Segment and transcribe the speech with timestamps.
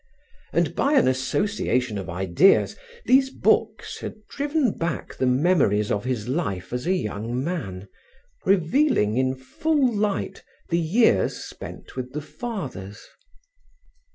[0.51, 6.27] And by an association of ideas, these books had driven back the memories of his
[6.27, 7.87] life as a young man,
[8.43, 13.05] revealing in full light the years spent with the Fathers.